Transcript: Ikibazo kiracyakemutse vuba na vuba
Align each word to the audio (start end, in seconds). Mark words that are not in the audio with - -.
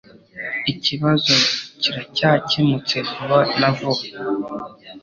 Ikibazo 0.71 1.33
kiracyakemutse 1.81 2.95
vuba 3.09 3.39
na 3.59 3.69
vuba 3.77 4.03